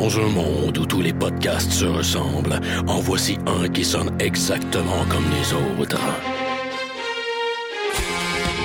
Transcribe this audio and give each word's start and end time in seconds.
Dans 0.00 0.16
un 0.16 0.28
monde 0.28 0.78
où 0.78 0.86
tous 0.86 1.00
les 1.02 1.12
podcasts 1.12 1.72
se 1.72 1.84
ressemblent, 1.84 2.60
en 2.86 3.00
voici 3.00 3.36
un 3.46 3.68
qui 3.68 3.84
sonne 3.84 4.14
exactement 4.20 5.04
comme 5.08 5.24
les 5.28 5.52
autres. 5.52 5.98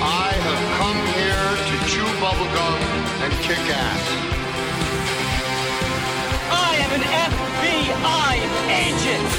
I 0.00 0.30
have 0.46 0.64
come 0.78 1.00
here 1.18 1.50
to 1.68 1.76
chew 1.90 2.06
bubblegum 2.22 2.78
and 3.24 3.32
kick 3.42 3.66
ass. 3.68 4.04
I 6.52 6.76
am 6.84 6.92
an 6.98 7.04
FBI 7.30 8.36
agent. 8.70 9.32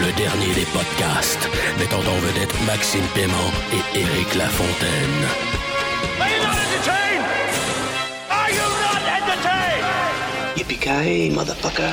Le 0.00 0.10
dernier 0.16 0.54
des 0.54 0.66
podcasts, 0.72 1.50
mettant 1.78 2.00
en 2.00 2.18
vedette 2.26 2.54
Maxime 2.64 3.06
Paiement 3.14 3.52
et 3.74 3.98
Éric 3.98 4.34
Lafontaine. 4.34 5.65
Motherfucker. 10.56 11.92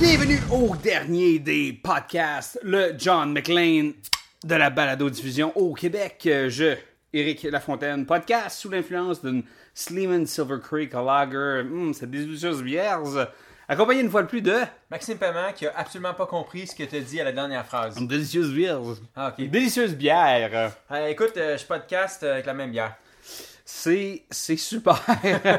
Bienvenue 0.00 0.40
au 0.50 0.74
dernier 0.74 1.38
des 1.38 1.72
podcasts, 1.72 2.58
le 2.64 2.94
John 2.98 3.32
McLean 3.32 3.92
de 4.44 4.54
la 4.56 4.70
balado-diffusion 4.70 5.56
au 5.56 5.72
Québec. 5.74 6.24
Euh, 6.26 6.50
Je, 6.50 6.74
Éric 7.12 7.44
Lafontaine, 7.44 8.04
podcast 8.04 8.58
sous 8.58 8.70
l'influence 8.70 9.22
d'une 9.24 9.44
Sleeman 9.72 10.26
Silver 10.26 10.58
Creek 10.60 10.94
Lager. 10.94 11.60
Hum, 11.60 11.94
cette 11.94 12.10
délicieuse 12.10 12.60
bière, 12.60 13.02
accompagnée 13.68 14.00
une 14.00 14.10
fois 14.10 14.22
de 14.22 14.28
plus 14.28 14.42
de 14.42 14.54
Maxime 14.90 15.18
Paiement 15.18 15.52
qui 15.54 15.66
a 15.66 15.72
absolument 15.76 16.14
pas 16.14 16.26
compris 16.26 16.66
ce 16.66 16.74
que 16.74 16.84
tu 16.84 16.96
as 16.96 17.00
dit 17.00 17.20
à 17.20 17.24
la 17.24 17.32
dernière 17.32 17.66
phrase. 17.66 17.96
une 17.98 18.06
délicieuse 18.08 18.52
bière. 18.52 18.80
Ah, 19.14 19.28
ok. 19.28 19.38
Une 19.44 19.50
délicieuse 19.50 19.94
bière. 19.94 20.72
Euh, 20.90 21.06
écoute, 21.08 21.36
euh, 21.36 21.56
je 21.56 21.64
podcast 21.64 22.22
euh, 22.22 22.34
avec 22.34 22.46
la 22.46 22.54
même 22.54 22.70
bière. 22.70 22.94
C'est, 23.68 24.22
c'est 24.30 24.56
super. 24.56 25.04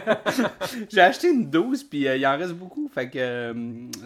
J'ai 0.89 1.01
acheté 1.01 1.29
une 1.29 1.49
dose, 1.49 1.83
puis 1.83 2.07
euh, 2.07 2.15
il 2.15 2.25
en 2.25 2.37
reste 2.37 2.53
beaucoup. 2.53 2.89
Fait 2.93 3.09
que 3.09 3.17
euh, 3.19 3.53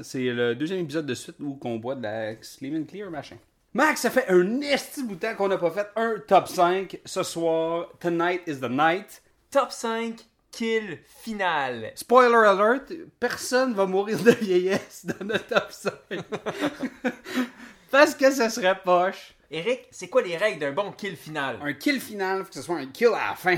c'est 0.01 0.23
le 0.23 0.55
deuxième 0.55 0.79
épisode 0.79 1.05
de 1.05 1.13
suite 1.13 1.35
où 1.39 1.59
on 1.63 1.75
boit 1.77 1.93
de 1.95 2.01
la 2.03 2.33
Sleeman 2.41 2.85
Clear 2.85 3.11
machin. 3.11 3.35
Max, 3.73 4.01
ça 4.01 4.09
fait 4.09 4.27
un 4.29 4.59
esti 4.61 5.03
bout 5.03 5.15
de 5.15 5.19
temps 5.19 5.35
qu'on 5.35 5.47
n'a 5.47 5.57
pas 5.57 5.69
fait 5.71 5.87
un 5.95 6.15
top 6.27 6.47
5 6.47 6.99
ce 7.05 7.23
soir. 7.23 7.89
Tonight 7.99 8.41
is 8.47 8.55
the 8.55 8.69
night. 8.69 9.21
Top 9.51 9.71
5 9.71 10.15
kill 10.51 10.99
final. 11.05 11.91
Spoiler 11.95 12.47
alert, 12.47 12.91
personne 13.19 13.73
va 13.73 13.85
mourir 13.85 14.21
de 14.21 14.31
vieillesse 14.31 15.05
dans 15.05 15.25
notre 15.25 15.47
top 15.47 15.71
5. 15.71 15.93
Parce 17.91 18.15
que 18.15 18.31
ça 18.31 18.49
serait 18.49 18.79
poche. 18.83 19.33
Eric, 19.49 19.87
c'est 19.91 20.07
quoi 20.07 20.21
les 20.21 20.37
règles 20.37 20.59
d'un 20.59 20.71
bon 20.71 20.91
kill 20.93 21.17
final? 21.17 21.57
Un 21.61 21.73
kill 21.73 21.99
final, 21.99 22.43
faut 22.43 22.49
que 22.49 22.55
ce 22.55 22.61
soit 22.61 22.77
un 22.77 22.85
kill 22.85 23.09
à 23.09 23.29
la 23.31 23.35
fin. 23.35 23.57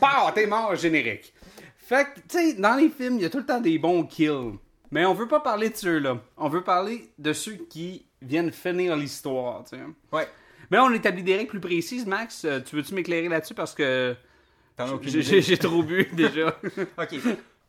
Pow, 0.00 0.30
t'es 0.34 0.46
mort 0.46 0.76
générique. 0.76 1.34
Fait 1.76 2.04
que, 2.04 2.20
tu 2.20 2.38
sais, 2.38 2.54
dans 2.54 2.76
les 2.76 2.88
films, 2.88 3.16
il 3.16 3.22
y 3.22 3.24
a 3.24 3.30
tout 3.30 3.38
le 3.38 3.46
temps 3.46 3.60
des 3.60 3.78
bons 3.78 4.04
kills. 4.04 4.52
Mais 4.92 5.04
on 5.04 5.14
veut 5.14 5.26
pas 5.26 5.40
parler 5.40 5.70
de 5.70 5.76
ceux-là. 5.76 6.18
On 6.36 6.48
veut 6.48 6.62
parler 6.62 7.10
de 7.18 7.32
ceux 7.32 7.54
qui 7.54 8.06
viennent 8.20 8.52
finir 8.52 8.94
l'histoire, 8.94 9.64
tu 9.64 9.76
sais. 9.76 9.82
Ouais. 10.12 10.28
Mais 10.70 10.78
on 10.78 10.92
établit 10.92 11.24
des 11.24 11.36
règles 11.36 11.50
plus 11.50 11.60
précises, 11.60 12.06
Max. 12.06 12.44
Euh, 12.44 12.60
Tu 12.60 12.76
veux-tu 12.76 12.94
m'éclairer 12.94 13.28
là-dessus 13.28 13.54
parce 13.54 13.74
que 13.74 14.14
j'ai- 15.04 15.56
trop 15.58 15.82
bu 15.82 16.08
déjà. 16.12 16.56
Ok. 16.98 17.12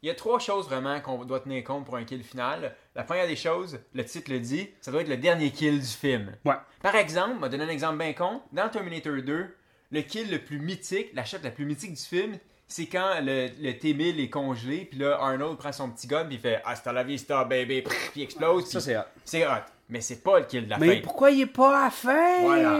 Il 0.01 0.07
y 0.07 0.09
a 0.09 0.15
trois 0.15 0.37
choses 0.39 0.65
vraiment 0.65 0.99
qu'on 0.99 1.23
doit 1.23 1.39
tenir 1.39 1.63
compte 1.63 1.85
pour 1.85 1.95
un 1.95 2.03
kill 2.03 2.23
final. 2.23 2.75
La 2.93 3.03
première 3.03 3.25
des 3.25 3.37
choses, 3.37 3.79
le 3.93 4.03
titre 4.03 4.31
le 4.31 4.39
dit, 4.41 4.69
ça 4.81 4.91
doit 4.91 4.99
être 5.01 5.07
le 5.07 5.15
dernier 5.15 5.49
kill 5.51 5.79
du 5.79 5.85
film. 5.87 6.35
ouais. 6.43 6.55
Par 6.81 6.95
exemple, 6.95 7.35
on 7.37 7.39
va 7.39 7.47
donner 7.47 7.63
un 7.63 7.69
exemple 7.69 7.97
bien 7.99 8.11
con. 8.11 8.41
Dans 8.51 8.67
Terminator 8.67 9.21
2, 9.21 9.55
le 9.91 10.01
kill 10.01 10.29
le 10.29 10.39
plus 10.39 10.59
mythique, 10.59 11.11
la 11.13 11.23
shot 11.23 11.37
la 11.41 11.51
plus 11.51 11.63
mythique 11.65 11.93
du 11.93 12.01
film, 12.01 12.37
c'est 12.67 12.87
quand 12.87 13.21
le, 13.21 13.47
le 13.61 13.71
T-1000 13.77 14.21
est 14.21 14.29
congelé, 14.29 14.85
puis 14.91 14.99
là, 14.99 15.17
Arnold 15.21 15.57
prend 15.57 15.71
son 15.71 15.89
petit 15.91 16.07
gun, 16.07 16.25
puis 16.25 16.35
il 16.35 16.41
fait 16.41 16.61
Hasta 16.65 16.91
la 16.91 17.03
vista, 17.03 17.45
baby, 17.45 17.83
puis 17.83 17.93
il 18.17 18.21
explose. 18.23 18.65
Ça, 18.65 18.81
c'est 18.81 18.97
hot. 18.97 19.03
C'est 19.23 19.47
hot. 19.47 19.51
Mais 19.87 20.01
c'est 20.01 20.21
pas 20.21 20.39
le 20.39 20.45
kill 20.45 20.65
de 20.65 20.69
la 20.71 20.79
Mais 20.79 20.95
fin. 20.95 21.01
pourquoi 21.01 21.31
il 21.31 21.41
est 21.41 21.45
pas 21.45 21.79
à 21.79 21.83
la 21.85 21.89
fin? 21.91 22.41
Voilà. 22.41 22.77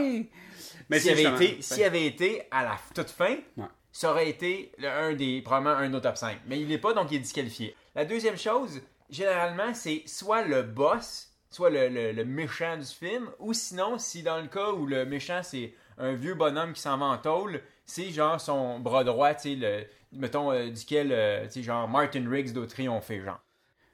Mais 0.90 1.00
S'il 1.00 1.12
avait, 1.12 1.24
été, 1.46 1.62
s'il 1.62 1.84
avait 1.84 2.06
été 2.06 2.42
à 2.52 2.64
la 2.64 2.78
toute 2.94 3.10
fin, 3.12 3.38
Ouais. 3.56 3.64
Ça 3.94 4.12
aurait 4.12 4.28
été 4.28 4.74
un 4.84 5.14
des, 5.14 5.42
probablement 5.42 5.76
un 5.78 5.84
de 5.88 5.94
nos 5.94 6.00
top 6.02 6.18
5. 6.18 6.40
Mais 6.48 6.60
il 6.60 6.68
n'est 6.68 6.78
pas, 6.80 6.94
donc 6.94 7.12
il 7.12 7.16
est 7.16 7.20
disqualifié. 7.20 7.76
La 7.96 8.04
deuxième 8.04 8.38
chose, 8.38 8.82
généralement, 9.10 9.74
c'est 9.74 10.04
soit 10.08 10.42
le 10.42 10.64
boss, 10.64 11.30
soit 11.50 11.70
le, 11.70 12.12
le- 12.12 12.26
méchant 12.26 12.76
du 12.76 12.86
film, 12.86 13.30
ou 13.40 13.54
sinon, 13.54 13.98
si 14.00 14.24
dans 14.24 14.42
le 14.42 14.48
cas 14.48 14.72
où 14.72 14.86
le 14.88 15.06
méchant, 15.06 15.42
c'est 15.44 15.74
un 16.00 16.14
vieux 16.14 16.34
bonhomme 16.34 16.74
qui 16.74 16.82
s'en 16.82 16.98
va 16.98 17.06
en 17.06 17.18
tôle, 17.20 17.62
c'est 17.86 18.10
genre 18.10 18.42
son 18.42 18.80
bras 18.80 19.04
droit, 19.04 19.36
tu 19.36 19.60
sais, 19.62 19.90
mettons, 20.12 20.52
euh, 20.52 20.70
duquel, 20.72 21.12
euh, 21.12 21.46
tu 21.46 21.52
sais, 21.52 21.64
genre 21.64 21.88
Martin 21.88 22.28
Riggs 22.30 22.52
doit 22.52 22.66
triompher, 22.68 23.22
genre. 23.24 23.40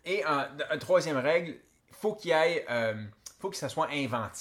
Et 0.05 0.25
en, 0.25 0.45
en 0.73 0.77
troisième 0.79 1.17
règle, 1.17 1.57
faut 1.91 2.13
qu'il 2.16 2.31
ait, 2.31 2.66
euh, 2.69 2.93
faut 3.39 3.49
que 3.49 3.57
ça 3.57 3.67
soit 3.67 3.89
inventif. 3.91 4.37